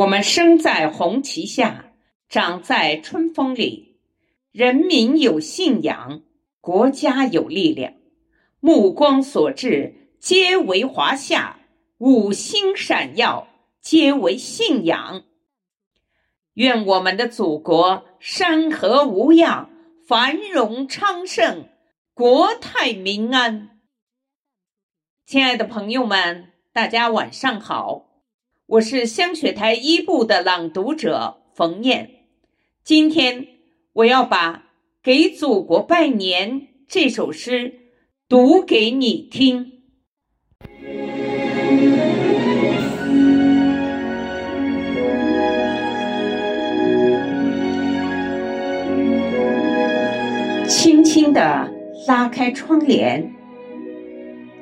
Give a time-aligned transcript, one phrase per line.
[0.00, 1.92] 我们生在红旗下，
[2.30, 3.98] 长在春风里。
[4.50, 6.22] 人民有信仰，
[6.62, 7.92] 国家有力量。
[8.60, 11.58] 目光所至，皆为华夏；
[11.98, 13.48] 五星闪耀，
[13.82, 15.24] 皆为信仰。
[16.54, 19.68] 愿我们的祖国山河无恙，
[20.06, 21.68] 繁荣昌盛，
[22.14, 23.78] 国泰民安。
[25.26, 28.06] 亲爱的朋友们，大家晚上好。
[28.70, 32.08] 我是香雪台一部的朗读者冯燕，
[32.84, 33.48] 今天
[33.94, 34.52] 我要把
[35.02, 36.52] 《给祖国拜年》
[36.86, 37.80] 这首诗
[38.28, 39.72] 读给你听。
[50.68, 51.68] 轻轻地
[52.06, 53.34] 拉开窗帘，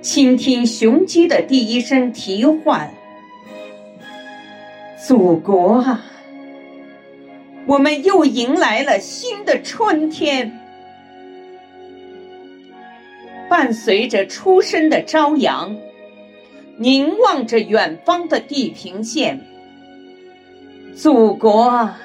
[0.00, 2.90] 倾听雄鸡的第一声啼唤。
[5.08, 6.04] 祖国啊，
[7.66, 10.60] 我们又迎来了新的春天。
[13.48, 15.74] 伴随着初升的朝阳，
[16.76, 19.40] 凝望着远方的地平线，
[20.94, 21.98] 祖国啊，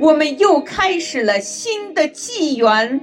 [0.00, 3.00] 我们又开始了新的纪元。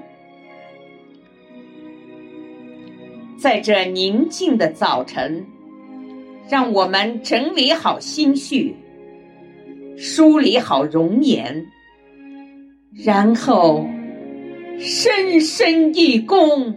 [3.39, 5.47] 在这宁静的早晨。
[6.52, 8.75] 让我们整理好心绪，
[9.95, 11.66] 梳理好容颜，
[13.05, 13.88] 然后
[14.77, 16.75] 深深一躬，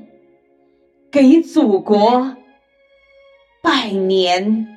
[1.11, 2.37] 给祖国
[3.65, 4.69] 拜年。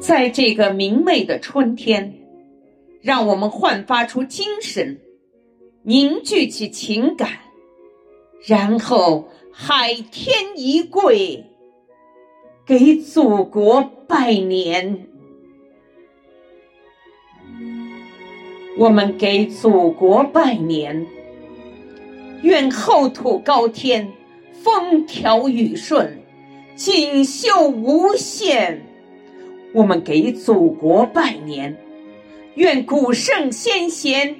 [0.00, 2.12] 在这个明媚的春天，
[3.00, 5.00] 让我们焕发出精神，
[5.82, 7.30] 凝聚起情感。
[8.46, 11.46] 然后海天一跪，
[12.66, 15.06] 给祖国拜年。
[18.76, 21.06] 我们给祖国拜年，
[22.42, 24.12] 愿厚土高天，
[24.52, 26.22] 风调雨顺，
[26.74, 28.84] 锦绣无限。
[29.72, 31.78] 我们给祖国拜年，
[32.56, 34.36] 愿古圣先贤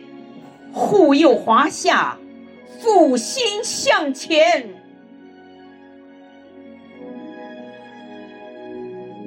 [0.72, 2.18] 护佑华夏。
[2.84, 4.68] 复兴向前，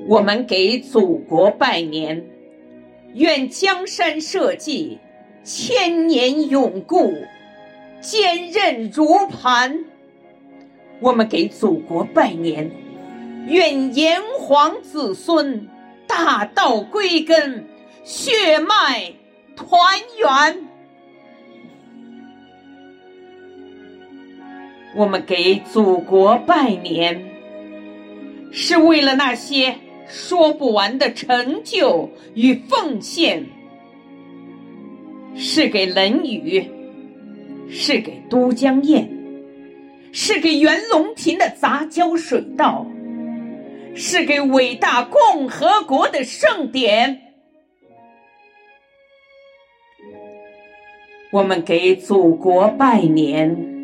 [0.08, 2.24] 我们给祖国拜年，
[3.16, 5.00] 愿江山社稷
[5.44, 7.16] 千年永固，
[8.00, 9.86] 坚韧如磐。
[11.00, 12.70] 我们给祖国拜年，
[13.48, 15.68] 愿炎黄子孙
[16.06, 17.66] 大道归根，
[18.04, 19.14] 血脉
[19.56, 20.68] 团圆。
[24.96, 27.24] 我们给祖国拜年，
[28.52, 29.76] 是为了那些
[30.08, 33.46] 说不完的成就与奉献，
[35.36, 36.66] 是给冷雨，
[37.70, 39.08] 是给都江堰，
[40.12, 42.88] 是给袁隆平的杂交水稻，
[43.94, 47.22] 是给伟大共和国的盛典。
[51.32, 53.77] 我们给祖国拜年。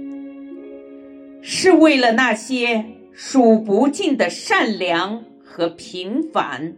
[1.46, 6.78] 是为了那些数不尽的善良和平凡，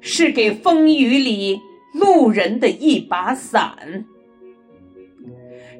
[0.00, 1.60] 是给风雨里
[1.92, 4.04] 路人的一把伞，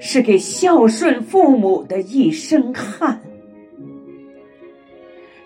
[0.00, 3.22] 是给孝顺父母的一身汗，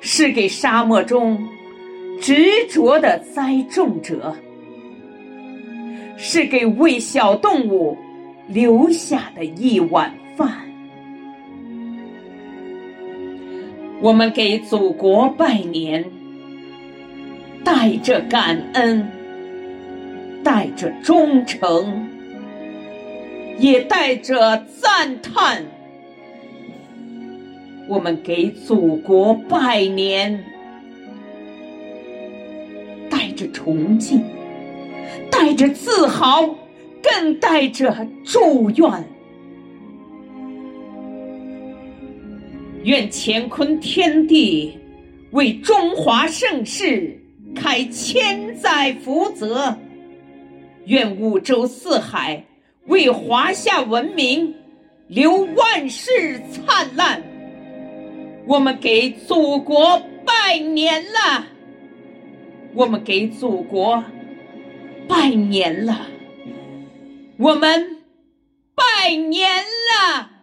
[0.01, 1.47] 是给沙漠中
[2.19, 4.35] 执着的栽种者，
[6.17, 7.95] 是给为小动物
[8.49, 10.66] 留下的一碗饭。
[14.03, 16.05] 我们给祖国拜年，
[17.65, 19.09] 带着感恩，
[20.45, 22.07] 带着忠诚，
[23.59, 25.65] 也带着赞叹。
[27.89, 30.45] 我们给祖国拜年，
[33.09, 34.23] 带着崇敬，
[35.31, 36.55] 带着自豪，
[37.03, 39.16] 更带着祝愿。
[42.87, 44.79] 愿乾坤天地
[45.33, 47.21] 为中华盛世
[47.53, 49.77] 开千载福泽，
[50.85, 52.45] 愿五洲四海
[52.87, 54.55] 为华夏文明
[55.09, 57.21] 留万世灿烂。
[58.47, 61.45] 我们给祖国拜年了，
[62.73, 64.05] 我们给祖国
[65.09, 66.07] 拜年了，
[67.37, 67.97] 我们
[68.77, 70.36] 拜年了。